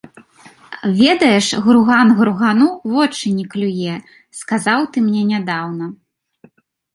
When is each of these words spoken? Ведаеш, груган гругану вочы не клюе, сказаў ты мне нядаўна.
Ведаеш, 0.99 1.47
груган 1.65 2.07
гругану 2.21 2.69
вочы 2.95 3.27
не 3.37 3.45
клюе, 3.53 3.93
сказаў 4.41 4.81
ты 4.97 5.05
мне 5.07 5.21
нядаўна. 5.35 5.85